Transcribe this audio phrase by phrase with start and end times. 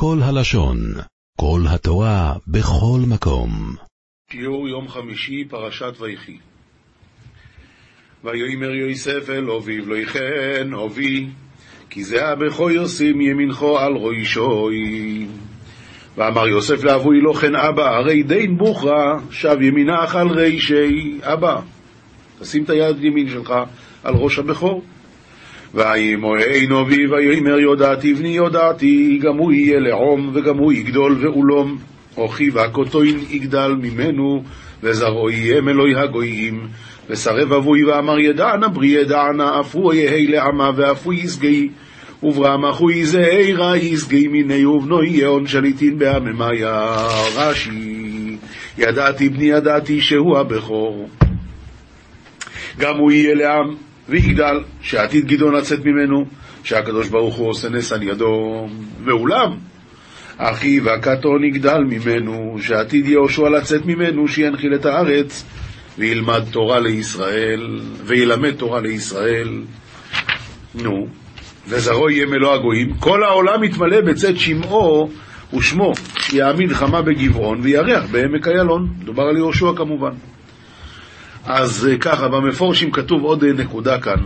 [0.00, 0.78] כל הלשון,
[1.40, 3.50] כל התורה, בכל מקום.
[4.30, 6.36] שיעור יום חמישי, פרשת ויחי.
[8.24, 11.26] ויאמר יוסף אל אביו, לא יכן אבי,
[11.90, 15.26] כי זה הבכו יושים ימינכו על ראשוי.
[16.16, 21.60] ואמר יוסף לאבוי לא כן אבא, הרי דין בוכרה, שב ימינך על רישי, אבא,
[22.40, 23.52] תשים את היד ימין שלך
[24.04, 24.82] על ראש הבכור.
[25.74, 31.78] ויאמר אין אבי ויאמר יודעתי בני יודעתי, גם הוא יהיה לעום וגם הוא יגדול ואולום.
[32.16, 34.42] אוכי והקוטוין יגדל ממנו,
[34.82, 36.68] וזרעו יהיה מלוי הגויים.
[37.10, 41.68] וסרב אבוי ואמר ידענה ברי ידענה, אף הוא יהי לעמה ואף הוא יסגי.
[42.22, 46.96] וברם אחוי זעירה יסגי מיני ובנוי יאון שליטין בעממיה.
[47.36, 48.36] רש"י,
[48.78, 51.08] ידעתי בני ידעתי שהוא הבכור.
[52.78, 53.74] גם הוא יהיה לעם
[54.08, 56.24] ויגדל, שעתיד גדעון לצאת ממנו,
[56.64, 58.66] שהקדוש ברוך הוא עושה נס על ידו.
[59.04, 59.56] ואולם,
[60.38, 65.44] אחיו הקטון יגדל ממנו, שעתיד יהושע לצאת ממנו, שינחיל את הארץ,
[65.98, 69.62] וילמד תורה לישראל, וילמד תורה לישראל.
[70.74, 71.06] נו,
[71.68, 72.94] וזרעו יהיה מלוא הגויים.
[72.94, 75.10] כל העולם יתמלא בצאת שמעו
[75.56, 75.92] ושמו,
[76.32, 78.88] יעמיד חמה בגבעון וירח בעמק איילון.
[79.00, 80.12] מדובר על יהושע כמובן.
[81.48, 84.16] אז ככה, במפורשים כתוב עוד נקודה כאן.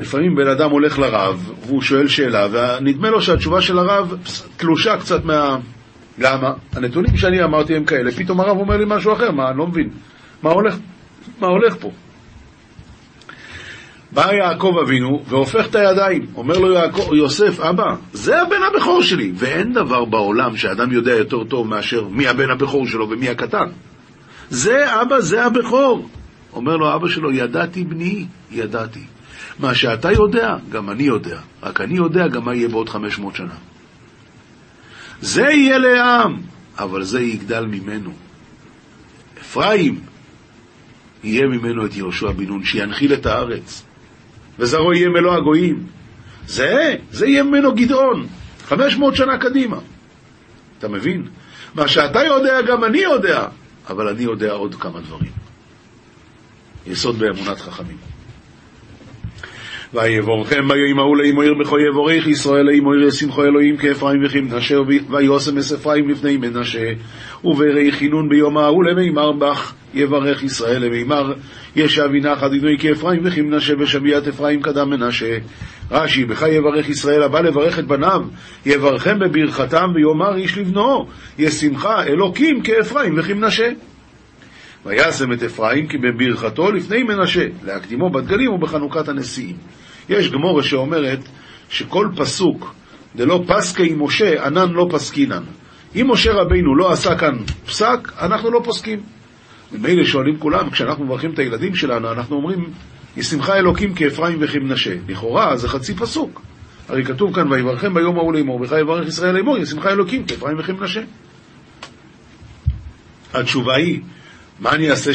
[0.00, 4.14] לפעמים בן אדם הולך לרב, והוא שואל שאלה, ונדמה לו שהתשובה של הרב
[4.56, 5.56] תלושה קצת מה...
[6.18, 6.52] למה?
[6.72, 9.90] הנתונים שאני אמרתי הם כאלה, פתאום הרב אומר לי משהו אחר, מה, אני לא מבין.
[10.42, 10.76] מה הולך,
[11.40, 11.90] מה הולך פה?
[14.12, 19.32] בא יעקב אבינו והופך את הידיים, אומר לו יעקב, יוסף, אבא, זה הבן הבכור שלי,
[19.34, 23.66] ואין דבר בעולם שאדם יודע יותר טוב מאשר מי הבן הבכור שלו ומי הקטן.
[24.50, 26.08] זה אבא, זה הבכור.
[26.52, 29.04] אומר לו אבא שלו, ידעתי בני, ידעתי.
[29.58, 31.40] מה שאתה יודע, גם אני יודע.
[31.62, 33.54] רק אני יודע גם מה יהיה בעוד 500 שנה.
[35.20, 36.40] זה יהיה לעם,
[36.78, 38.10] אבל זה יגדל ממנו.
[39.40, 40.00] אפרים,
[41.24, 43.84] יהיה ממנו את יהושע בן נון, שינחיל את הארץ.
[44.58, 45.86] וזרעו יהיה מלוא הגויים.
[46.46, 48.26] זה, זה יהיה ממנו גדעון,
[48.66, 49.76] 500 שנה קדימה.
[50.78, 51.28] אתה מבין?
[51.74, 53.46] מה שאתה יודע, גם אני יודע,
[53.88, 55.32] אבל אני יודע עוד כמה דברים.
[56.86, 57.96] יסוד באמונת חכמים.
[59.94, 64.76] ויבורכם בימהו לאמור בכו יבורך ישראל לאמור ישמחו אלוהים כאפרים וכמנשה
[65.10, 66.92] ויוסם אס אפרים לפני מנשה
[67.44, 71.34] וברי חינון ביום ההוא למימר בך יברך ישראל למימר
[71.76, 75.38] ישב ינח אדינוי כאפרים וכמנשה בשביית אפרים קדם מנשה
[75.90, 78.20] רש"י בך יברך ישראל הבא לברך את בניו
[78.66, 81.06] יברכם בברכתם ויאמר איש לבנו
[81.38, 83.68] ישמחה אלוקים כאפרים וכמנשה
[84.86, 89.56] וישם את אפרים כי בברכתו לפני מנשה, להקדימו בדגלים ובחנוכת הנשיאים.
[90.08, 91.18] יש גמורה שאומרת
[91.68, 92.74] שכל פסוק
[93.16, 95.42] דלא פסקי משה, ענן לא פסקינן.
[95.96, 97.34] אם משה רבינו לא עשה כאן
[97.66, 99.00] פסק, אנחנו לא פוסקים.
[99.72, 102.70] ומילא שואלים כולם, כשאנחנו מברכים את הילדים שלנו, אנחנו אומרים,
[103.16, 104.94] ישמחה אלוקים כאפרים וכמנשה.
[105.08, 106.42] לכאורה זה חצי פסוק.
[106.88, 111.00] הרי כתוב כאן, ויברכם ביום ההוא לאמור, בך יברך ישראל לאמור, ישמחה אלוקים כאפרים וכמנשה.
[113.34, 114.00] התשובה היא,
[114.60, 115.10] מה אני אעשה.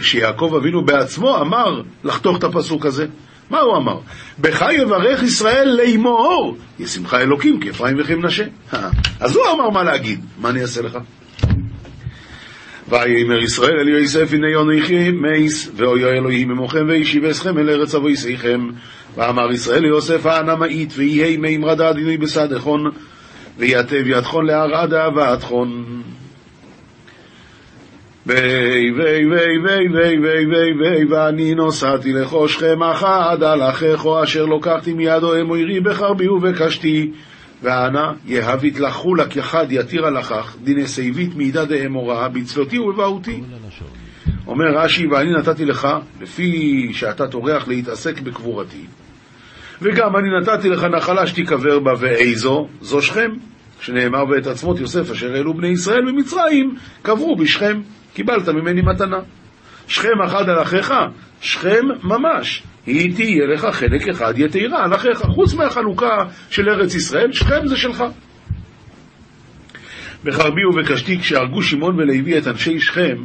[0.00, 3.06] שיעקב אבינו בעצמו אמר לחתוך את הפסוק הזה?
[3.50, 3.98] מה הוא אמר?
[4.38, 8.44] בך יברך ישראל לאמור, ישמחה אלוקים כאפרים וכמנשה.
[9.20, 10.98] אז הוא אמר מה להגיד, מה אני אעשה לך?
[12.88, 18.68] ויאמר ישראל אל יוסף הנה יוניכי מייס ואויו אלוהים ממוכם וישיבסכם אל ארץ אבויסיכם
[19.16, 22.90] ואמר ישראל ליוסף האנה מאית ויהי מימרדה הדינוי בסדכון
[23.58, 26.02] ויתב ידכון להרעדה ועדכון
[28.26, 34.44] ויי ויי ויי ויי ויי ויי ויי ויי ואני נוסעתי לחושכם אחד על אחיכו אשר
[34.44, 37.10] לוקחתי מידו אמוירי בחרבי ובקשתי
[37.62, 43.40] ואנה יהבית לחולק יחד יתירה לכך דיני סייבית מידה דאמורה בצלותי ובבהותי.
[44.46, 45.88] אומר רש"י ואני נתתי לך
[46.20, 48.86] לפי שאתה טורח להתעסק בקבורתי.
[49.82, 52.68] וגם אני נתתי לך נחלה שתיקבר בה ואיזו?
[52.80, 53.30] זו שכם.
[53.80, 57.80] שנאמר ואת עצמות יוסף אשר העלו בני ישראל במצרים קברו בשכם.
[58.14, 59.18] קיבלת ממני מתנה.
[59.88, 60.94] שכם אחד על אחיך,
[61.40, 62.62] שכם ממש.
[62.86, 65.22] היא תהיה לך חלק אחד יתירה על אחיך.
[65.22, 66.16] חוץ מהחלוקה
[66.50, 68.04] של ארץ ישראל, שכם זה שלך.
[70.24, 73.16] בחרבי ובקשתי, כשהרגו שמעון ולוי את אנשי שכם,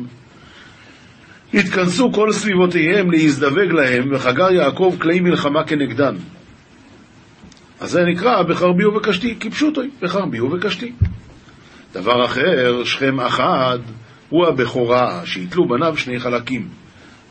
[1.54, 6.16] התכנסו כל סביבותיהם להזדווג להם, וחגר יעקב כלי מלחמה כנגדן.
[7.80, 10.92] אז זה נקרא בחרבי ובקשתי, כפשוטו, בחרבי ובקשתי.
[11.94, 13.80] דבר אחר, שכם אחד,
[14.30, 16.68] הוא הבכורה, שיתלו בניו שני חלקים.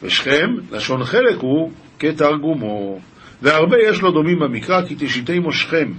[0.02, 2.98] ושכם, לשון חלק הוא כתרגומו.
[3.42, 5.92] והרבה יש לו דומים במקרא, כי תשיתי שכם.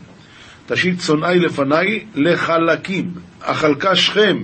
[0.65, 3.11] תשית שונאי לפניי לחלקים.
[3.41, 4.37] אכלקה שכם,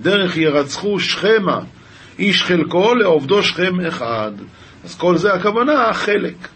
[0.00, 1.60] דרך ירצחו שכמה,
[2.18, 4.32] איש חלקו לעובדו שכם אחד.
[4.84, 6.48] אז כל זה הכוונה, חלק.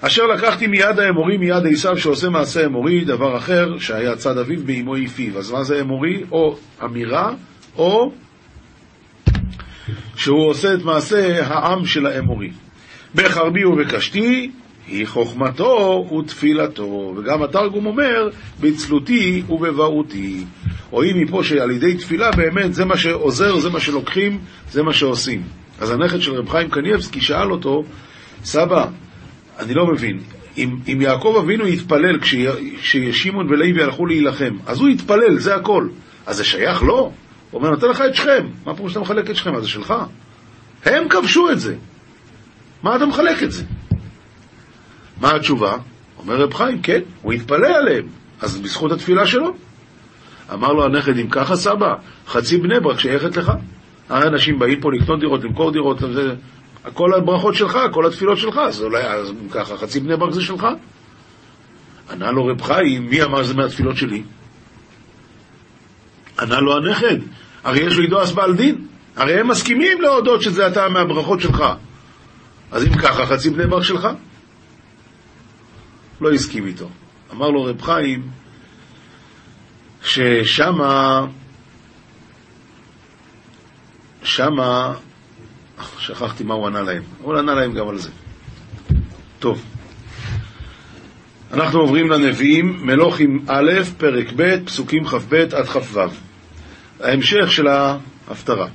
[0.00, 4.96] אשר לקחתי מיד האמורי, מיד עשיו שעושה מעשה אמורי, דבר אחר, שהיה צד אביו באמו
[4.96, 5.38] יפיו.
[5.38, 6.22] אז מה זה אמורי?
[6.32, 7.32] או אמירה,
[7.76, 8.12] או
[10.16, 12.50] שהוא עושה את מעשה העם של האמורי.
[13.14, 14.50] בחרבי ובקשתי,
[14.88, 17.14] היא חוכמתו ותפילתו.
[17.16, 18.28] וגם התרגום אומר,
[18.60, 20.44] בצלותי ובבעותי.
[20.90, 24.38] רואים מפה שעל ידי תפילה באמת זה מה שעוזר, זה מה שלוקחים,
[24.70, 25.42] זה מה שעושים.
[25.80, 27.84] אז הנכד של רב חיים קניאבסקי שאל אותו,
[28.44, 28.86] סבא,
[29.58, 30.20] אני לא מבין,
[30.58, 35.88] אם, אם יעקב אבינו יתפלל כששמעון ולוי הלכו להילחם, אז הוא יתפלל, זה הכל.
[36.26, 37.12] אז זה שייך לו?
[37.52, 38.46] הוא אומר, נותן לך את שכם.
[38.66, 39.60] מה פירוש שאתה מחלק את שכם?
[39.60, 39.94] זה שלך.
[40.84, 41.74] הם כבשו את זה.
[42.82, 43.64] מה אתה מחלק את זה?
[45.20, 45.76] מה התשובה?
[46.18, 48.06] אומר רב חיים, כן, הוא התפלל עליהם,
[48.40, 49.54] אז בזכות התפילה שלו.
[50.52, 51.94] אמר לו הנכד, אם ככה סבא,
[52.26, 53.52] חצי בני ברק שייכת לך.
[54.08, 56.34] הרי אנשים באים פה לקנות דירות, למכור דירות, זה,
[56.92, 60.42] כל הברכות שלך, כל התפילות שלך, אז אולי, אז אם ככה, חצי בני ברק זה
[60.42, 60.66] שלך.
[62.10, 64.22] ענה לו רב חיים, מי אמר שזה מהתפילות שלי?
[66.42, 67.16] ענה לו הנכד,
[67.64, 68.86] הרי יש לו ידועס בעל דין,
[69.16, 71.64] הרי הם מסכימים להודות שזה אתה מהברכות שלך.
[72.70, 74.08] אז אם ככה, חצי בני ברק שלך?
[76.20, 76.88] לא הסכים איתו.
[77.32, 78.22] אמר לו רב חיים,
[80.04, 81.26] ששמה,
[84.22, 84.94] שמה,
[85.98, 88.10] שכחתי מה הוא ענה להם, הוא ענה להם גם על זה.
[89.38, 89.64] טוב,
[91.52, 96.00] אנחנו עוברים לנביאים, מלוכים א', פרק ב', פסוקים כ"ב עד כ"ו.
[97.02, 98.66] ההמשך של ההפטרה.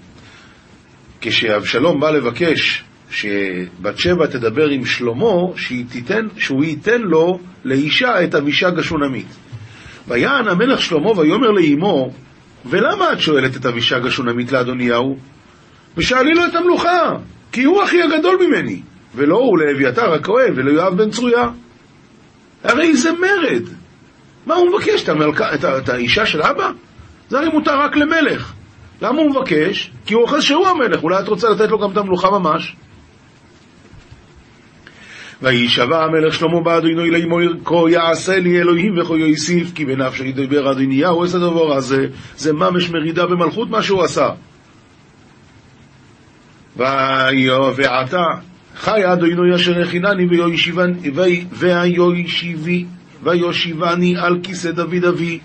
[1.22, 5.54] כשאבשלום בא לבקש שבת שבע תדבר עם שלמה,
[5.92, 9.28] תיתן, שהוא ייתן לו לאישה את אבישג השונמית.
[10.08, 12.12] ויען המלך שלמה ויאמר לאמו,
[12.66, 15.18] ולמה את שואלת את אבישג השונמית לאדוניהו?
[15.98, 17.12] ושאלי לו את המלוכה,
[17.52, 18.82] כי הוא אחי הגדול ממני,
[19.16, 21.50] ולא הוא לאביתר הכהן וליואב בן צרויה.
[22.64, 23.64] הרי זה מרד.
[24.46, 25.04] מה הוא מבקש?
[25.04, 26.72] את, המלכה, את, את האישה של אבא?
[27.30, 28.54] זה הרי מותר רק למלך.
[29.02, 29.92] למה הוא מבקש?
[30.06, 32.76] כי הוא אוחז שהוא המלך, אולי את רוצה לתת לו גם את המלוכה ממש?
[35.42, 41.24] וישבע המלך שלמה באדוני לאמור כה יעשה לי אלוהים וכה יוסיף כי בנפשי ידבר אדוניהו
[41.24, 42.06] איזה דבר הזה
[42.38, 44.30] זה ממש מרידה במלכות מה שהוא עשה
[47.76, 48.24] ועתה
[48.76, 50.26] חי אדוני אשר הכינני
[53.24, 55.40] ויושיבני על כיסא דוד אבי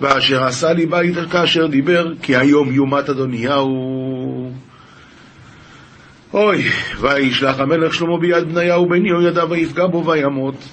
[0.00, 4.52] ואשר עשה לי בית כאשר דיבר כי היום יומת אדוניהו
[6.34, 6.64] אוי,
[7.00, 10.68] וישלח המלך שלמה ביד בניה ובני יהוידע ויפגע בו וימות.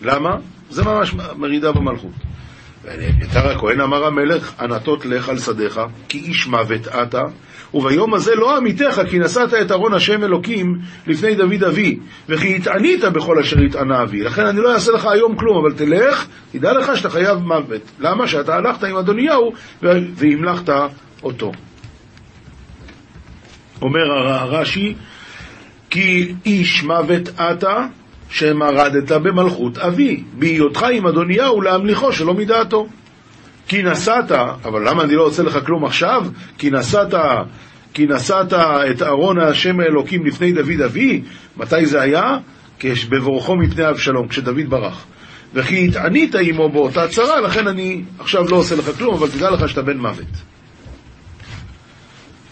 [0.00, 0.36] למה?
[0.70, 2.12] זה ממש מרידה במלכות.
[2.86, 7.22] ואביתר הכהן אמר המלך, ענתות לך על שדיך, כי איש מוות אתה,
[7.74, 11.98] וביום הזה לא עמיתך, כי נשאת את ארון השם אלוקים לפני דוד אבי,
[12.28, 14.20] וכי התענית בכל אשר התענה אבי.
[14.20, 17.82] לכן אני לא אעשה לך היום כלום, אבל תלך, תדע לך שאתה חייב מוות.
[17.98, 18.28] למה?
[18.28, 20.72] שאתה הלכת עם אדוניהו והמלכת
[21.22, 21.52] אותו.
[23.82, 24.94] אומר הרש"י,
[25.90, 27.86] כי איש מוות אתה,
[28.30, 32.86] שמרדת במלכות אבי, בהיותך עם אדוניהו להמליכו שלא מדעתו.
[33.68, 34.32] כי נסעת,
[34.64, 36.26] אבל למה אני לא עושה לך כלום עכשיו?
[36.58, 37.14] כי נסעת,
[37.94, 38.52] כי נשאת
[38.90, 41.22] את ארון השם האלוקים לפני דוד אבי,
[41.56, 42.38] מתי זה היה?
[43.08, 45.06] בבורחו מפני אבשלום, כשדוד ברח.
[45.54, 49.68] וכי התענית עמו באותה צרה, לכן אני עכשיו לא עושה לך כלום, אבל תדע לך
[49.68, 50.26] שאתה בן מוות.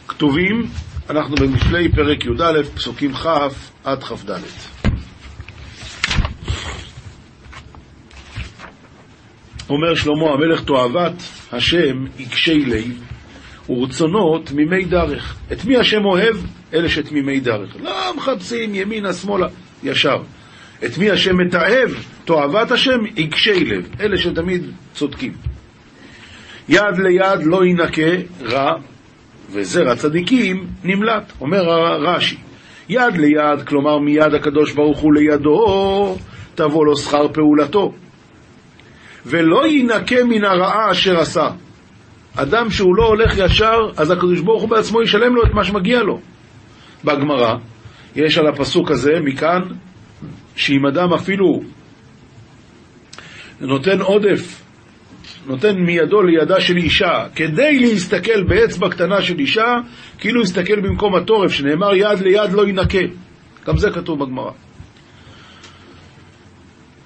[0.09, 0.67] כתובים
[1.11, 3.27] אנחנו במשלי פרק י"א, פסוקים כ'
[3.85, 4.84] עד כ"ד.
[9.69, 11.13] אומר שלמה המלך תועבת
[11.53, 13.01] השם יקשי לב
[13.69, 15.37] ורצונו תמימי דרך.
[15.53, 16.37] את מי השם אוהב?
[16.75, 17.77] אלה שתמימי דרך.
[17.81, 19.47] לא מחפשים ימינה שמאלה,
[19.83, 20.17] ישר.
[20.85, 22.05] את מי השם מתעב?
[22.25, 23.89] תועבת השם יקשי לב.
[24.01, 24.63] אלה שתמיד
[24.95, 25.33] צודקים.
[26.69, 28.11] יד ליד לא ינקה
[28.43, 28.71] רע
[29.51, 31.63] וזרע צדיקים נמלט, אומר
[32.01, 32.37] רש"י.
[32.89, 36.17] יד ליד, כלומר מיד הקדוש ברוך הוא לידו,
[36.55, 37.93] תבוא לו שכר פעולתו.
[39.27, 41.49] ולא יינקה מן הרעה אשר עשה.
[42.37, 46.03] אדם שהוא לא הולך ישר, אז הקדוש ברוך הוא בעצמו ישלם לו את מה שמגיע
[46.03, 46.21] לו.
[47.05, 47.55] בגמרא,
[48.17, 49.63] יש על הפסוק הזה, מכאן,
[50.57, 51.63] שאם אדם אפילו
[53.61, 54.65] נותן עודף
[55.47, 59.77] נותן מידו לידה של אישה כדי להסתכל באצבע קטנה של אישה,
[60.19, 62.99] כאילו הסתכל במקום התורף, שנאמר יד ליד לא ינקה.
[63.67, 64.51] גם זה כתוב בגמרא.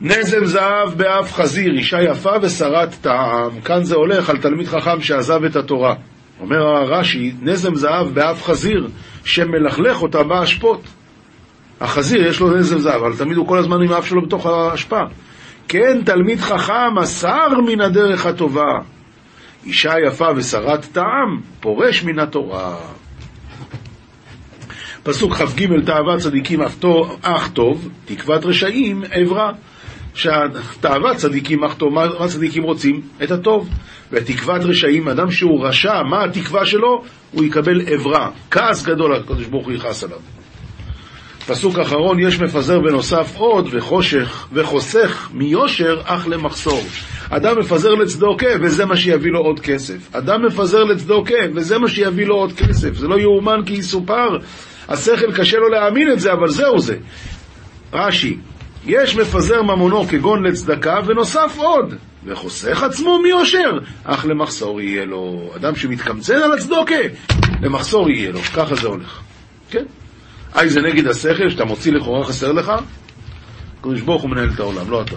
[0.00, 3.60] נזם זהב באף חזיר, אישה יפה ושרת טעם.
[3.64, 5.94] כאן זה הולך על תלמיד חכם שעזב את התורה.
[6.40, 8.88] אומר הרש"י, נזם זהב באף חזיר,
[9.24, 10.82] שמלכלך אותה באשפות.
[11.80, 15.00] החזיר יש לו נזם זהב, אבל תמיד הוא כל הזמן עם האף שלו בתוך האשפה.
[15.68, 18.78] כן, תלמיד חכם, אסר מן הדרך הטובה.
[19.66, 22.76] אישה יפה ושרת טעם, פורש מן התורה.
[25.02, 26.60] פסוק כ"ג, תאווה צדיקים
[27.22, 29.52] אך טוב, תקוות רשעים עברה.
[30.14, 33.00] שהתאוות צדיקים טוב, מה צדיקים רוצים?
[33.22, 33.68] את הטוב.
[34.12, 37.02] ותקוות רשעים, אדם שהוא רשע, מה התקווה שלו?
[37.32, 38.30] הוא יקבל עברה.
[38.50, 40.18] כעס גדול הקדוש ברוך הוא יכעס עליו.
[41.46, 46.82] פסוק אחרון, יש מפזר בנוסף עוד, וחושך, וחוסך מיושר אך למחסור.
[47.30, 50.14] אדם מפזר לצדוקה, וזה מה שיביא לו עוד כסף.
[50.14, 52.94] אדם מפזר לצדוקה, וזה מה שיביא לו עוד כסף.
[52.94, 54.28] זה לא יאומן כי יסופר.
[54.88, 56.96] השכל קשה לו להאמין את זה, אבל זהו זה.
[57.92, 58.36] רש"י,
[58.88, 65.50] יש מפזר ממונו כגון לצדקה, ונוסף עוד, וחוסך עצמו מיושר, אך למחסור יהיה לו.
[65.56, 66.94] אדם שמתקמצן על הצדוקה,
[67.62, 68.40] למחסור יהיה לו.
[68.40, 69.20] ככה זה הולך.
[69.70, 69.84] כן?
[70.58, 72.72] אי זה נגד השכל, שאתה מוציא לכאורה חסר לך?
[73.78, 75.16] הקדוש ברוך הוא מנהל את העולם, לא אתה.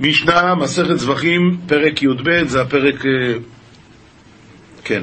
[0.00, 3.06] משנה, מסכת זבחים, פרק י"ב, זה הפרק...
[3.06, 3.38] אה,
[4.84, 5.02] כן.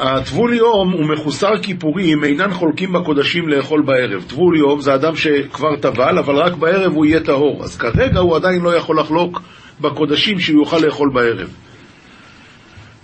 [0.00, 4.22] הטבול יום ומחוסר כיפורים אינן חולקים בקודשים לאכול בערב.
[4.22, 7.64] טבול יום זה אדם שכבר טבל, אבל רק בערב הוא יהיה טהור.
[7.64, 9.42] אז כרגע הוא עדיין לא יכול לחלוק
[9.80, 11.48] בקודשים שהוא יוכל לאכול בערב.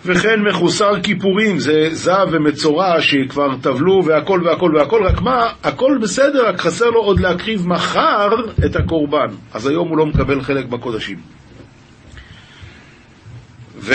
[0.06, 6.48] וכן מחוסר כיפורים, זה זב ומצורע שכבר טבלו והכל והכל והכל, רק מה, הכל בסדר,
[6.48, 8.28] רק חסר לו עוד להקריב מחר
[8.66, 9.28] את הקורבן.
[9.54, 11.16] אז היום הוא לא מקבל חלק בקודשים.
[13.78, 13.94] ו...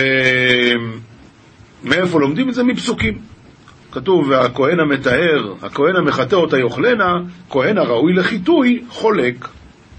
[1.84, 2.64] מאיפה לומדים את זה?
[2.64, 3.18] מפסוקים.
[3.92, 7.20] כתוב, והכהן המטהר, הכהן המחטא אותה יאכלנה,
[7.50, 9.48] כהן הראוי לחיטוי, חולק.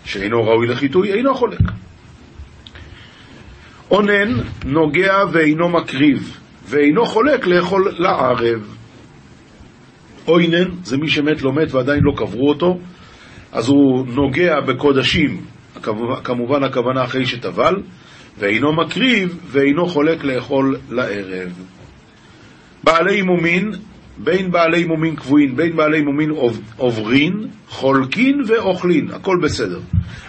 [0.05, 1.61] שאינו ראוי לחיטוי, אינו חולק.
[3.91, 4.33] אונן
[4.65, 8.77] נוגע ואינו מקריב, ואינו חולק לאכול לערב.
[10.29, 12.79] אוינן זה מי שמת לא מת ועדיין לא קברו אותו,
[13.53, 15.41] אז הוא נוגע בקודשים,
[16.25, 17.83] כמובן הכוונה אחרי שטבל,
[18.39, 21.53] ואינו מקריב ואינו חולק לאכול לערב.
[22.85, 23.73] בעלי מומין,
[24.19, 26.31] בין בעלי מומין קבועים, בין בעלי מומין
[26.77, 29.81] עוברין, חולקין ואוכלין, הכל בסדר.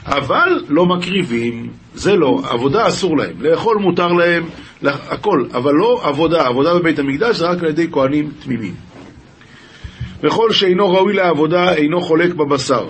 [0.05, 4.43] אבל לא מקריבים, זה לא, עבודה אסור להם, לאכול מותר להם,
[4.83, 8.73] הכל, אבל לא עבודה, עבודה בבית המקדש זה רק על ידי כהנים תמימים.
[10.23, 12.87] וכל שאינו ראוי לעבודה אינו חולק בבשר.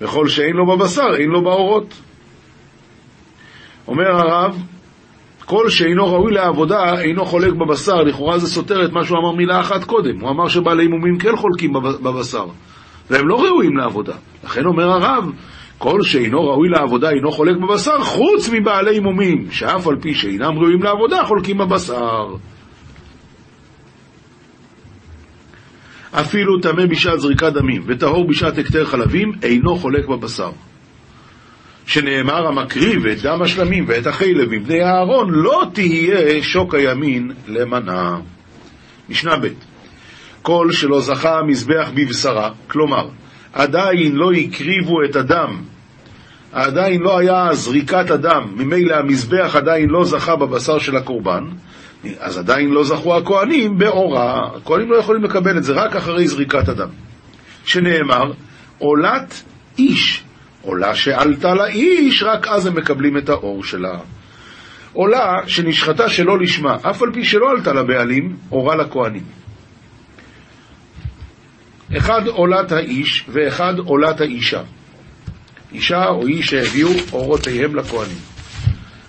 [0.00, 1.94] וכל שאין לו בבשר אין לו באורות.
[3.88, 4.62] אומר הרב,
[5.44, 9.60] כל שאינו ראוי לעבודה אינו חולק בבשר, לכאורה זה סותר את מה שהוא אמר מילה
[9.60, 10.20] אחת קודם.
[10.20, 12.46] הוא אמר שבעלי מומים כן חולקים בבשר,
[13.10, 14.14] והם לא ראויים לעבודה.
[14.44, 15.32] לכן אומר הרב,
[15.78, 20.82] כל שאינו ראוי לעבודה אינו חולק בבשר, חוץ מבעלי מומים, שאף על פי שאינם ראויים
[20.82, 22.26] לעבודה חולקים בבשר.
[26.12, 30.50] אפילו טמא בשעת זריקת דמים וטהור בשעת הקטר חלבים, אינו חולק בבשר.
[31.96, 38.16] שנאמר המקריב את דם השלמים ואת החלב מבני אהרון, לא תהיה שוק הימין למנה.
[39.08, 39.46] משנה ב'
[40.42, 43.08] כל שלא זכה המזבח בבשרה, כלומר,
[43.52, 45.62] עדיין לא הקריבו את הדם,
[46.52, 51.44] עדיין לא היה זריקת הדם, ממילא המזבח עדיין לא זכה בבשר של הקורבן,
[52.18, 56.68] אז עדיין לא זכו הכהנים באורה, הכהנים לא יכולים לקבל את זה רק אחרי זריקת
[56.68, 56.88] הדם.
[57.64, 58.32] שנאמר,
[58.78, 59.42] עולת
[59.78, 60.25] איש
[60.66, 63.98] עולה שעלתה לאיש, רק אז הם מקבלים את האור שלה.
[64.92, 69.22] עולה שנשחטה שלא לשמה, אף על פי שלא עלתה לבעלים, אורה לכהנים.
[71.96, 74.62] אחד עולת האיש ואחד עולת האישה.
[75.72, 78.18] אישה או איש שהביאו אורותיהם לכהנים.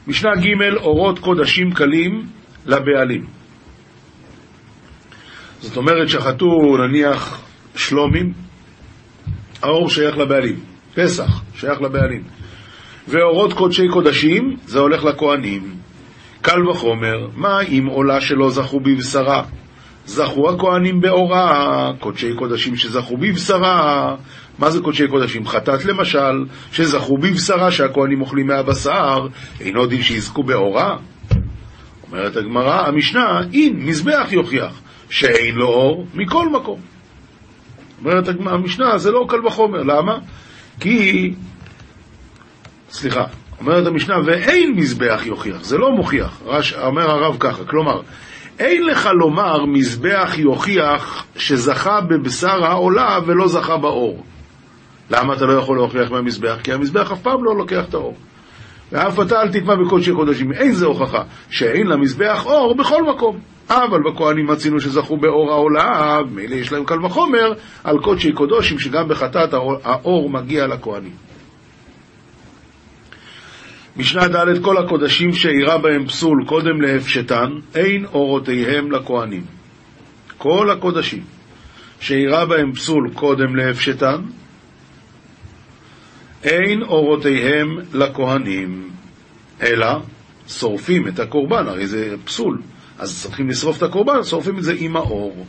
[0.07, 2.27] משנה ג' אורות קודשים קלים
[2.65, 3.25] לבעלים.
[5.59, 7.41] זאת אומרת שחטו נניח
[7.75, 8.33] שלומים,
[9.61, 10.76] האור שייך לבעלים.
[10.97, 12.23] פסח, שייך לבעלים.
[13.07, 15.75] ואורות קודשי קודשים, זה הולך לכהנים.
[16.41, 19.43] קל וחומר, מה אם עולה שלא זכו בבשרה?
[20.05, 24.15] זכו הכהנים באורה, קודשי קודשים שזכו בבשרה.
[24.59, 25.47] מה זה קודשי קודשים?
[25.47, 29.27] חטאת למשל, שזכו בבשרה שהכהנים אוכלים מהבשר,
[29.59, 30.97] אינו דין שיזכו באורה?
[32.11, 36.79] אומרת הגמרא, המשנה, אין, מזבח יוכיח, שאין לו אור מכל מקום.
[37.99, 40.17] אומרת המשנה, זה לא קל וחומר, למה?
[40.79, 41.33] כי,
[42.89, 43.23] סליחה,
[43.59, 48.01] אומרת המשנה, ואין מזבח יוכיח, זה לא מוכיח, רש, אומר הרב ככה, כלומר,
[48.59, 54.23] אין לך לומר מזבח יוכיח שזכה בבשר העולה ולא זכה באור.
[55.09, 56.57] למה אתה לא יכול להוכיח מהמזבח?
[56.63, 58.17] כי המזבח אף פעם לא לוקח את האור.
[58.91, 60.51] ואף אתה אל תטמע בקודשי קודשים.
[60.53, 63.39] אין זה הוכחה שאין למזבח אור בכל מקום.
[63.69, 69.07] אבל בכהנים מצינו שזכו באור העולה, מילא יש להם קל וחומר על קודשי קודשים, שגם
[69.07, 71.15] בחטאת האור מגיע לכהנים.
[73.97, 79.43] משנה ד' כל הקודשים שאירע בהם פסול קודם להפשטן, אין אורותיהם לכהנים.
[80.37, 81.23] כל הקודשים
[81.99, 84.21] שאירע בהם פסול קודם להפשטן,
[86.43, 88.89] אין אורותיהם לכהנים,
[89.61, 89.87] אלא
[90.47, 92.61] שורפים את הקורבן, הרי זה פסול.
[92.99, 95.45] אז צריכים לשרוף את הקורבן, שורפים את זה עם האור.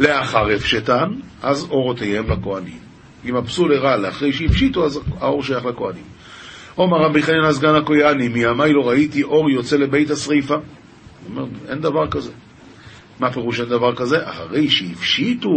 [0.00, 1.08] לאחר הפשטן,
[1.42, 2.78] אז אורותיהם לכהנים.
[3.24, 6.04] אם הפסול הרע לאחרי שהפשיטו, אז האור שייך לכהנים.
[6.74, 10.54] עומר רבי חנינא סגן הכויאני, מימיי לא ראיתי אור יוצא לבית השריפה.
[10.54, 10.62] הוא
[11.30, 12.30] אומר, אין דבר כזה.
[13.20, 14.28] מה פירוש אין דבר כזה?
[14.28, 15.50] אחרי שהפשיטו,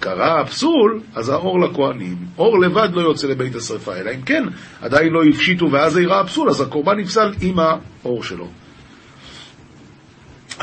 [0.00, 2.16] קרה הפסול, אז האור לכהנים.
[2.38, 4.44] אור לבד לא יוצא לבית השריפה, אלא אם כן,
[4.80, 8.48] עדיין לא הפשיטו ואז אירע הפסול, אז הקורבן נפסל עם האור שלו.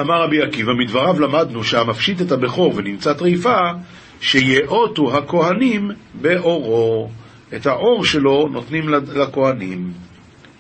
[0.02, 3.58] אמר רבי עקיבא, מדבריו למדנו שהמפשיט את הבכור ונמצא טריפה,
[4.22, 7.10] שיאותו הכהנים באורו.
[7.56, 9.94] את האור שלו נותנים לכהנים,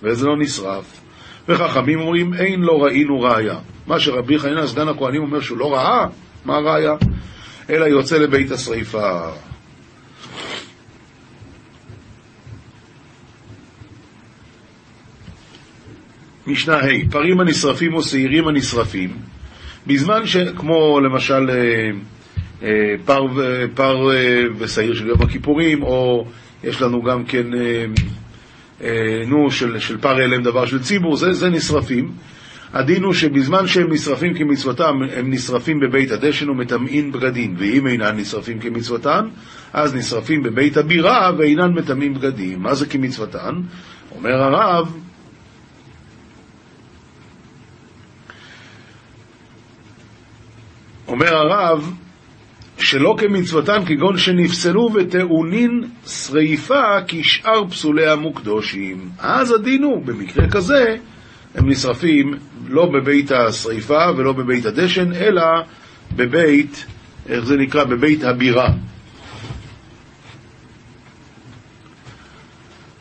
[0.03, 1.01] וזה לא נשרף.
[1.47, 3.57] וחכמים אומרים, אין לא ראינו ראיה.
[3.87, 6.07] מה שרבי חנינא סגן הכהנים אומר שהוא לא ראה,
[6.45, 6.93] מה הראיה?
[7.69, 9.29] אלא יוצא לבית השריפה.
[16.47, 19.09] משנה ה' פרים הנשרפים או שעירים הנשרפים,
[19.87, 20.37] בזמן ש...
[20.37, 21.89] כמו למשל אה,
[22.63, 23.21] אה, פר,
[23.75, 26.27] פר אה, ושעיר של יום הכיפורים, או
[26.63, 27.47] יש לנו גם כן,
[29.27, 32.11] נו, של, של פר אלם דבר של ציבור, זה, זה נשרפים.
[32.73, 38.59] הדין הוא שבזמן שהם נשרפים כמצוותם, הם נשרפים בבית הדשן ומטמאים בגדים, ואם אינן נשרפים
[38.59, 39.27] כמצוותן,
[39.73, 42.61] אז נשרפים בבית הבירה ואינן מטמאים בגדים.
[42.61, 43.55] מה זה כמצוותן?
[44.15, 44.97] אומר הרב,
[51.07, 51.93] אומר הרב,
[52.77, 59.09] שלא כמצוותן כגון שנפסלו וטעונין שריפה כשאר פסולי המוקדושים.
[59.19, 60.95] אז הדין הוא, במקרה כזה,
[61.55, 62.33] הם נשרפים
[62.67, 65.43] לא בבית השריפה ולא בבית הדשן, אלא
[66.15, 66.85] בבית,
[67.29, 67.83] איך זה נקרא?
[67.83, 68.69] בבית הבירה.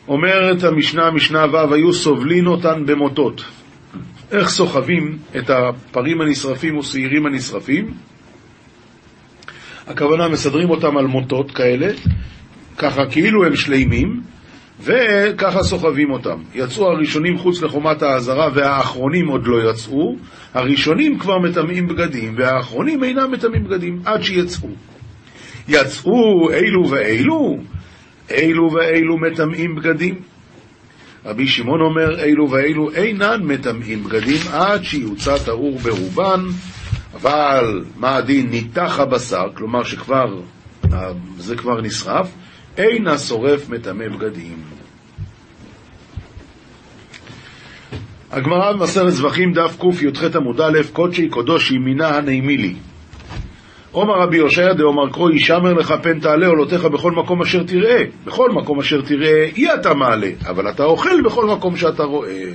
[0.07, 3.43] אומרת המשנה, משנה ו', היו סובלין אותן במוטות.
[4.31, 7.93] איך סוחבים את הפרים הנשרפים או שעירים הנשרפים?
[9.87, 11.87] הכוונה מסדרים אותם על מוטות כאלה,
[12.77, 14.21] ככה כאילו הם שלימים,
[14.79, 16.37] וככה סוחבים אותם.
[16.55, 20.15] יצאו הראשונים חוץ לחומת האזהרה והאחרונים עוד לא יצאו,
[20.53, 24.69] הראשונים כבר מטמאים בגדים והאחרונים אינם מטמאים בגדים עד שיצאו.
[25.67, 27.57] יצאו אלו ואלו,
[28.31, 30.15] אלו ואלו מטמאים בגדים.
[31.25, 36.41] רבי שמעון אומר, אלו ואלו אינן מטמאים בגדים עד שיוצא טהור ברובן,
[37.13, 38.49] אבל מה הדין?
[38.49, 40.41] ניתח הבשר, כלומר שכבר,
[41.37, 42.31] זה כבר נשרף,
[42.77, 44.57] אין השורף מטמא בגדים.
[48.31, 52.75] הגמרא במסרת זבחים דף קי"ח עמוד א', קודשי קודושי מינה הנעימי לי.
[53.95, 58.03] עומר רבי יושע דאמר קרוא ישמר לך פן תעלה עולותיך בכל מקום אשר תראה.
[58.25, 62.51] בכל מקום אשר תראה, אי אתה מעלה, אבל אתה אוכל בכל מקום שאתה רואה.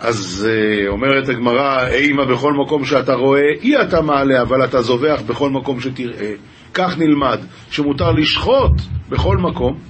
[0.00, 5.20] אז uh, אומרת הגמרא, אימה בכל מקום שאתה רואה, אי אתה מעלה, אבל אתה זובח
[5.26, 6.32] בכל מקום שתראה.
[6.74, 7.38] כך נלמד,
[7.70, 8.72] שמותר לשחוט
[9.08, 9.89] בכל מקום.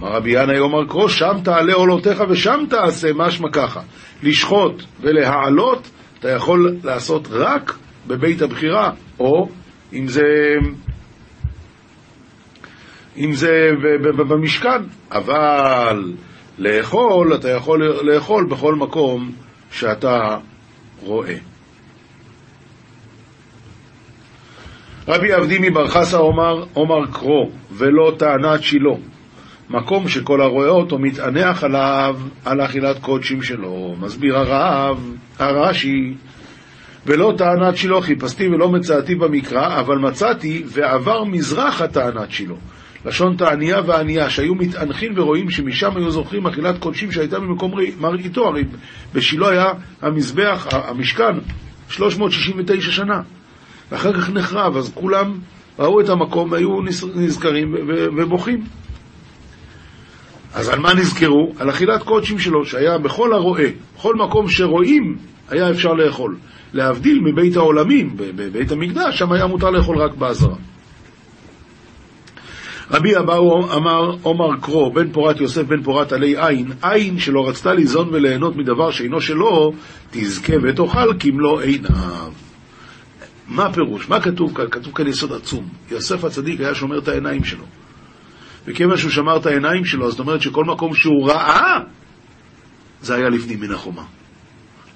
[0.00, 3.80] אומר רבי ינאי אומר קרוא, שם תעלה עולותיך ושם תעשה, משמע ככה.
[4.22, 9.48] לשחוט ולהעלות, אתה יכול לעשות רק בבית הבחירה, או
[9.92, 10.22] אם זה,
[13.16, 13.50] אם זה
[14.16, 14.82] במשכן,
[15.12, 16.14] אבל
[16.58, 19.32] לאכול, אתה יכול לאכול בכל מקום
[19.70, 20.38] שאתה
[21.02, 21.36] רואה.
[25.08, 28.94] רבי אבדימי בר חסה אומר, אומר קרו, ולא טענת שילה.
[29.70, 33.94] מקום שכל הרואה אותו מתענח עליו, על אכילת קודשים שלו.
[34.00, 36.14] מסביר הרב, הרש"י,
[37.06, 42.54] ולא טענת שילה חיפשתי ולא מצאתי במקרא, אבל מצאתי ועבר מזרח הטענת שילה.
[43.04, 48.64] לשון תענייה וענייה, שהיו מתענחים ורואים שמשם היו זוכרים אכילת קודשים שהייתה ממקום מראיתו, הרי
[49.14, 51.38] בשילה היה המזבח, המשכן,
[51.88, 53.20] 369 שנה,
[53.92, 55.38] ואחר כך נחרב, אז כולם
[55.78, 56.80] ראו את המקום והיו
[57.14, 57.74] נזכרים
[58.16, 58.64] ובוכים.
[60.54, 61.52] אז על מה נזכרו?
[61.58, 63.64] על אכילת קודשים שלו, שהיה בכל הרועה,
[63.96, 65.16] בכל מקום שרואים,
[65.48, 66.36] היה אפשר לאכול.
[66.72, 70.56] להבדיל מבית העולמים, בבית המקדש, שם היה מותר לאכול רק בעזרה.
[72.90, 77.74] רבי אבאו אמר, עומר קרו, בן פורת יוסף בן פורת עלי עין, עין שלא רצתה
[77.74, 79.72] ליזון וליהנות מדבר שאינו שלו,
[80.10, 82.32] תזכה ותאכל כמלוא עיניו.
[83.48, 84.08] מה הפירוש?
[84.08, 84.64] מה כתוב כאן?
[84.70, 85.68] כתוב כאן יסוד עצום.
[85.90, 87.64] יוסף הצדיק היה שומר את העיניים שלו.
[88.66, 91.78] וכיוון שהוא שמר את העיניים שלו, זאת אומרת שכל מקום שהוא ראה,
[93.02, 94.04] זה היה לפנים מן החומה.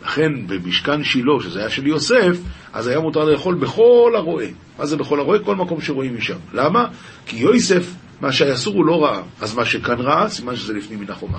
[0.05, 2.37] לכן במשכן שילה, שזה היה של יוסף,
[2.72, 4.46] אז היה מותר לאכול בכל הרועה.
[4.79, 5.38] מה זה בכל הרועה?
[5.38, 6.37] כל מקום שרואים משם.
[6.53, 6.87] למה?
[7.27, 9.22] כי יוסף, מה שהיה אסור הוא לא ראה.
[9.40, 11.38] אז מה שכאן ראה, סימן שזה לפנים מן החומה.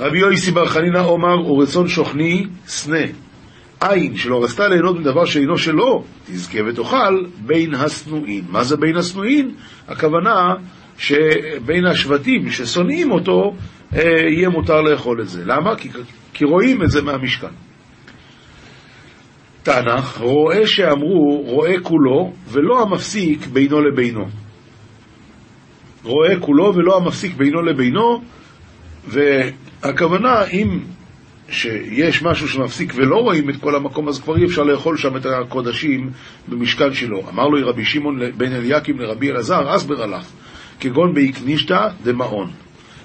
[0.00, 3.06] רבי יויסי בר חנינא אומר, ורצון שוכני שנא.
[3.80, 8.44] עין שלא רצתה ליהנות מדבר שאינו שלו, תזכה ותאכל בין השנואין.
[8.48, 9.54] מה זה בין השנואין?
[9.88, 10.54] הכוונה
[10.98, 13.54] שבין השבטים ששונאים אותו,
[13.96, 15.42] אה, יהיה מותר לאכול את זה.
[15.44, 15.76] למה?
[15.76, 15.88] כי,
[16.32, 17.46] כי רואים את זה מהמשכן.
[19.62, 24.24] תנ"ך, רואה שאמרו, רואה כולו, ולא המפסיק בינו לבינו.
[26.04, 28.22] רואה כולו ולא המפסיק בינו לבינו,
[29.08, 30.78] והכוונה, אם
[31.50, 35.26] שיש משהו שמפסיק ולא רואים את כל המקום, אז כבר אי אפשר לאכול שם את
[35.26, 36.10] הקודשים
[36.48, 37.22] במשכן שלו.
[37.28, 40.26] אמר לו רבי שמעון בן אליקים לרבי אלעזר, אסבר הלך,
[40.80, 42.50] כגון באיקנישתא דמעון.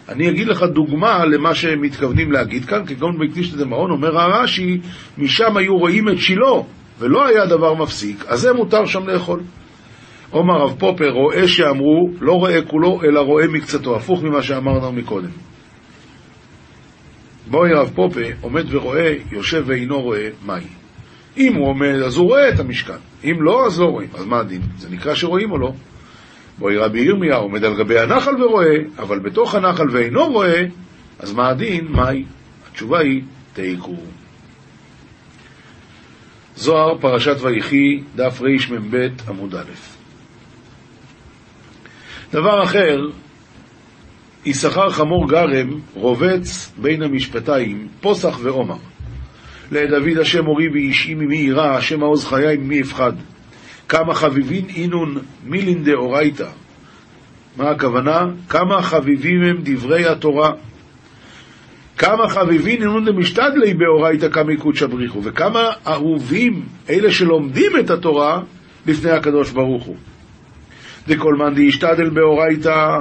[0.09, 4.79] אני אגיד לך דוגמה למה שהם מתכוונים להגיד כאן, כגון באיקנישתא דמעון, אומר הרש"י,
[5.17, 6.61] משם היו רואים את שילה,
[6.99, 9.39] ולא היה דבר מפסיק, אז זה מותר שם לאכול.
[10.29, 15.52] עומר רב פופר, רואה שאמרו, לא רואה כולו, אלא רואה מקצתו, הפוך ממה שאמרנו מקודם.
[17.47, 20.63] בואי רב פופה עומד ורואה, יושב ואינו רואה, מהי?
[21.37, 22.93] אם הוא עומד, אז הוא רואה את המשכן.
[23.23, 24.09] אם לא, אז לא רואים.
[24.13, 24.61] אז מה הדין?
[24.77, 25.73] זה נקרא שרואים או לא?
[26.57, 30.65] בואי רבי ירמיה עומד על גבי הנחל ורואה, אבל בתוך הנחל ואינו רואה,
[31.19, 31.87] אז מה הדין?
[31.89, 32.25] מהי?
[32.71, 33.21] התשובה היא,
[33.53, 33.95] תיקו.
[36.55, 39.63] זוהר, פרשת ויחי, דף רמ"ב, עמוד א'.
[42.33, 42.97] דבר אחר,
[44.45, 48.75] יששכר חמור גרם, רובץ בין המשפטיים, פוסח ועומר.
[49.71, 53.13] לדוד השם אורי ואישי ממי יירא, השם מעוז חיי ממי אפחד.
[53.89, 56.47] כמה חביבין אינון מילין דאורייתא.
[57.57, 58.25] מה הכוונה?
[58.49, 60.51] כמה חביבים הם דברי התורה.
[61.97, 65.23] כמה חביבין אינון דמשתדלי באורייתא כמי קודשא בריחו.
[65.23, 68.41] וכמה אהובים אלה שלומדים את התורה
[68.85, 69.95] לפני הקדוש ברוך הוא.
[71.07, 72.99] דכל מאן דאישתדל באורייתא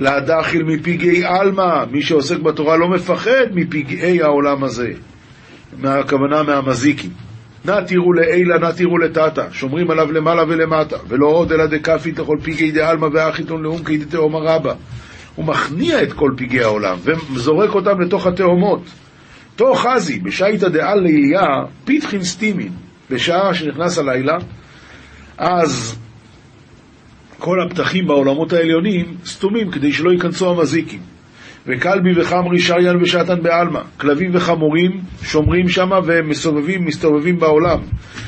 [0.00, 4.92] להדחיל מפגעי עלמא, מי שעוסק בתורה לא מפחד מפגעי העולם הזה,
[5.84, 7.10] הכוונה מהמזיקים.
[7.64, 12.36] נא תראו לעילה, נא תראו לטאטה, שומרים עליו למעלה ולמטה, ולא עוד אלא דכפי תכל
[12.42, 14.74] פגעי דעלמא ואחיתון לאום כי דתאום רבה.
[15.36, 18.82] הוא מכניע את כל פגעי העולם, וזורק אותם לתוך התאומות.
[19.56, 21.46] תוך חזי, בשייתא דעל לאייה,
[21.84, 22.72] פיתחין סטימין,
[23.10, 24.36] בשעה שנכנס הלילה,
[25.38, 25.98] אז
[27.40, 31.00] כל הפתחים בעולמות העליונים סתומים כדי שלא ייכנסו המזיקים.
[31.66, 37.78] וכלבי וחמרי שריין ושתן בעלמא, כלבים וחמורים שומרים שמה והם מסובבים, מסתובבים בעולם.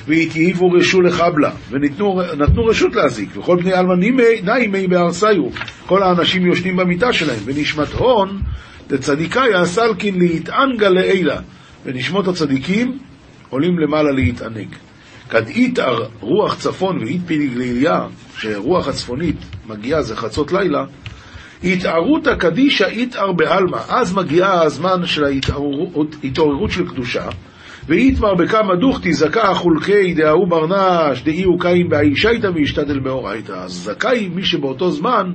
[0.09, 3.95] והתייבו רשו לחבלה, ונתנו רשות להזיק, וכל בני עלמא
[4.43, 5.49] נאי מי בארסיו,
[5.87, 8.43] כל האנשים יושנים במיטה שלהם, ונשמת הון
[8.89, 11.41] דצדיקאי הסלקין להתענגה לעילה,
[11.85, 12.99] ונשמות הצדיקים
[13.51, 14.69] עולים למעלה להתענג.
[15.33, 18.07] כד איתר רוח צפון ואיתפיליג לאיליה,
[18.39, 20.85] שרוח הצפונית מגיעה זה חצות לילה,
[21.65, 27.29] התערותא קדישא איתער בעלמא, אז מגיע הזמן של ההתעוררות של קדושה,
[27.89, 33.53] ואיתמר בכמה דוכתי זכה חולקי דההוא ברנש דאי הוא קיים באישייתא וישתדל באורייתא.
[33.53, 35.33] אז זכאי מי שבאותו זמן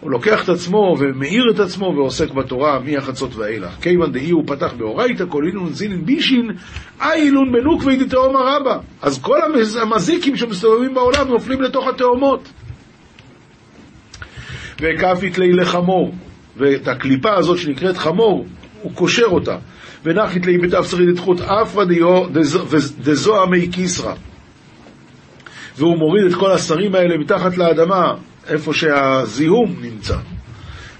[0.00, 3.70] הוא לוקח את עצמו ומאיר את עצמו ועוסק בתורה מהחצות ואילך.
[3.82, 6.50] כיוון דאי הוא פתח באורייתא כל אילון זינין בישין
[7.00, 8.78] איילון מנוקווי דתהום הרבה.
[9.02, 9.38] אז כל
[9.82, 12.48] המזיקים שמסתובבים בעולם נופלים לתוך התהומות.
[14.80, 16.14] וכפית לי לחמור,
[16.56, 18.46] ואת הקליפה הזאת שנקראת חמור,
[18.82, 19.56] הוא קושר אותה.
[20.04, 21.84] ונחית לי בתפסרי דתחות אפרא
[23.00, 24.14] דזוה מי כיסרא.
[25.78, 28.14] והוא מוריד את כל השרים האלה מתחת לאדמה,
[28.50, 30.16] איפה שהזיהום נמצא.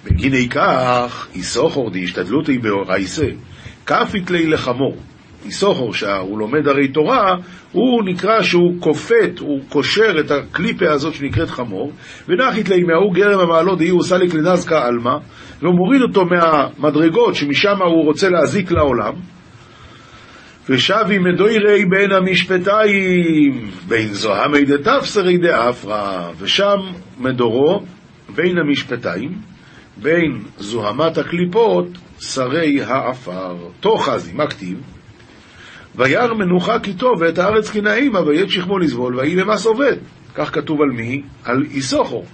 [0.05, 3.27] בגיני כך, איסוכור דהשתדלותי באורייסה,
[3.87, 4.97] כפית לי לחמור.
[5.45, 7.35] איסוכור, שהוא לומד הרי תורה,
[7.73, 11.93] הוא נקרא שהוא כופת, הוא קושר את הקליפה הזאת שנקראת חמור,
[12.29, 15.17] ונחית לי מההוא גרם המעלות דהי הוא סליק לנזקה עלמא,
[15.63, 19.13] והוא מוריד אותו מהמדרגות שמשם הוא רוצה להזיק לעולם,
[20.71, 26.77] ושבי מדוירי בין המשפטיים, בין זוהמי דתפסרי דאפרא, ושם
[27.19, 27.83] מדורו
[28.35, 29.39] בין המשפטיים,
[29.97, 31.87] בין זוהמת הקליפות
[32.21, 33.57] שרי העפר.
[33.81, 34.79] תאחזי, מה כתיב?
[35.95, 39.97] וירא מנוחה כי טוב ואת הארץ כי נעימה ויית שכמו לסבול ויהי למס עובד.
[40.35, 41.23] כך כתוב על מי?
[41.45, 42.25] על איסוכו.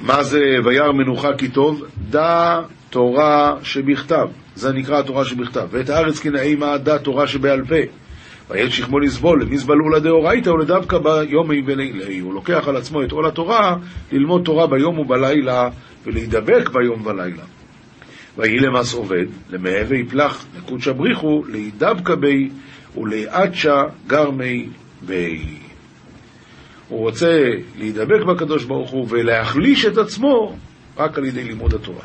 [0.00, 1.84] מה זה וירא מנוחה כי טוב?
[2.10, 4.26] דע תורה שבכתב.
[4.58, 5.66] זה נקרא התורה שבכתב.
[5.70, 7.74] ואת הארץ כי נעימה תורה שבעל פה.
[8.50, 12.18] ויית שכמו לסבול, למזבלו לדאורייתא ולדווקא ביומי ולילי.
[12.18, 13.76] הוא לוקח על עצמו את עול התורה,
[14.12, 15.68] ללמוד תורה ביום ובלילה,
[16.04, 17.42] ולהידבק ביום ולילה.
[18.36, 22.50] ויהי למס עובד, למהווה יפלח לקודשא בריחו, להידבקה בי
[22.96, 24.68] ולעדשה גרמי
[25.02, 25.44] בי.
[26.88, 27.44] הוא רוצה
[27.78, 30.56] להידבק בקדוש ברוך הוא ולהחליש את עצמו
[30.96, 32.04] רק על ידי לימוד התורה.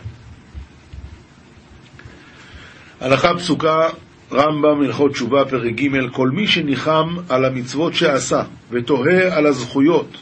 [3.03, 3.89] הלכה פסוקה
[4.31, 10.17] רמב"ם, הלכות תשובה, פרק ג', כל מי שניחם על המצוות שעשה, ותוהה על הזכויות,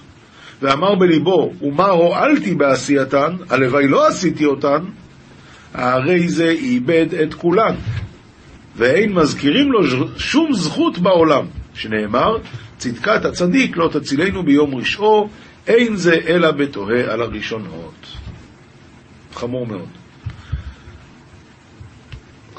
[0.62, 4.84] ואמר בליבו, ומה הועלתי בעשייתן, הלוואי לא עשיתי אותן,
[5.74, 7.76] הרי זה איבד את כולן,
[8.76, 9.80] ואין מזכירים לו
[10.18, 12.38] שום זכות בעולם, שנאמר,
[12.78, 15.30] צדקת הצדיק לא תצילנו ביום רשעו,
[15.68, 18.06] אין זה אלא בתוהה על הראשונות.
[19.34, 20.01] חמור מאוד.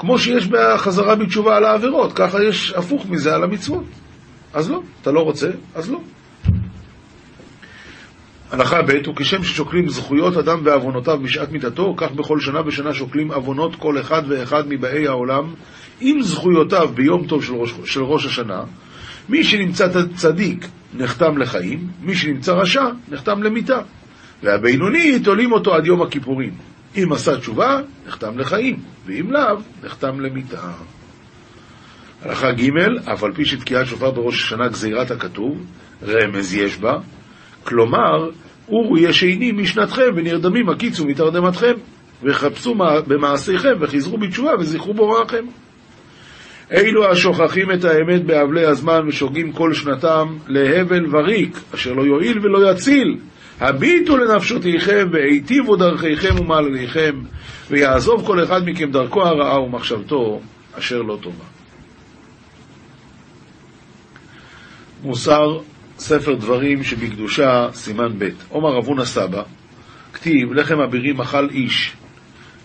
[0.03, 3.83] כמו שיש בחזרה בתשובה על העבירות, ככה יש הפוך מזה על המצוות.
[4.53, 5.99] אז לא, אתה לא רוצה, אז לא.
[8.51, 13.31] הנחה ב' הוא כשם ששוקלים זכויות אדם ועוונותיו בשעת מיתתו, כך בכל שנה ושנה שוקלים
[13.31, 15.53] עוונות כל אחד ואחד מבאי העולם
[16.01, 18.63] עם זכויותיו ביום טוב של ראש, של ראש השנה.
[19.29, 23.79] מי שנמצא צדיק נחתם לחיים, מי שנמצא רשע נחתם למיתה.
[24.43, 26.53] והבינוני תולים אותו עד יום הכיפורים.
[26.97, 30.71] אם עשה תשובה, נחתם לחיים, ואם לאו, נחתם למיתה.
[32.21, 32.69] הלכה ג'
[33.13, 35.65] אף על פי שתקיעת שופר בראש השנה גזירת הכתוב,
[36.07, 36.97] רמז יש בה,
[37.63, 38.29] כלומר,
[38.67, 41.73] אורו ישני משנתכם ונרדמים הקיצו מתרדמתכם,
[42.23, 42.75] וחפשו
[43.07, 45.45] במעשיכם וחזרו בתשובה וזכרו בוראכם.
[46.71, 52.71] אלו השוכחים את האמת באבלי הזמן ושוגים כל שנתם להבל וריק, אשר לא יועיל ולא
[52.71, 53.17] יציל,
[53.63, 57.21] הביטו לנפשותיכם והיטיבו דרכיכם ומעלליכם,
[57.69, 60.41] ויעזוב כל אחד מכם דרכו הרעה ומחשבתו
[60.73, 61.43] אשר לא טובה.
[65.03, 65.59] מוסר
[65.97, 69.43] ספר דברים שבקדושה, סימן ב', עומר אבונה סבא,
[70.13, 71.93] כתיב לחם אבירים אכל איש.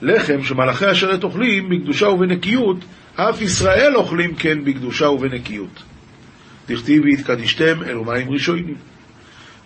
[0.03, 2.77] לחם שמלאכי השרת אוכלים בקדושה ובנקיות,
[3.17, 5.83] אף ישראל אוכלים כן בקדושה ובנקיות.
[6.69, 8.98] דכתיב והתקדישתם אלו מים ראשונים.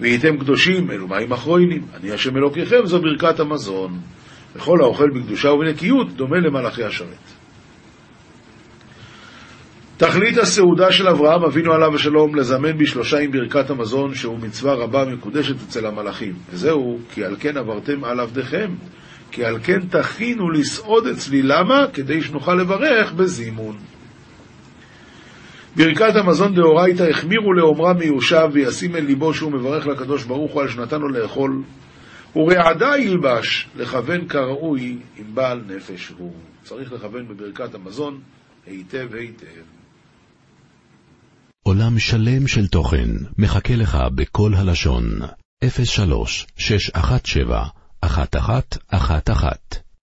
[0.02, 1.82] והייתם קדושים, אלו מים אחרונים.
[1.94, 3.98] אני השם אלוקיכם, זו ברכת המזון.
[4.56, 7.32] וכל האוכל בקדושה ובנקיות דומה למלאכי השרת.
[9.96, 15.04] תכלית הסעודה של אברהם אבינו עליו השלום לזמן בשלושה עם ברכת המזון שהוא מצווה רבה
[15.04, 18.74] מקודשת אצל המלאכים וזהו כי על כן עברתם על עבדיכם
[19.30, 21.86] כי על כן תכינו לסעוד אצלי למה?
[21.92, 23.76] כדי שנוכל לברך בזימון
[25.76, 30.68] ברכת המזון דאורייתא החמירו לאומרה מיושב וישים אל ליבו שהוא מברך לקדוש ברוך הוא על
[30.68, 31.62] שנתן לו לאכול
[32.37, 36.32] ורעדה ילבש לכוון כראוי עם בעל נפש הוא.
[36.62, 38.20] צריך לכוון בברכת המזון
[38.66, 39.46] היטב היטב.
[41.62, 45.04] עולם שלם של תוכן מחכה לך בכל הלשון,
[45.85, 47.68] 03 617
[48.04, 49.81] 1111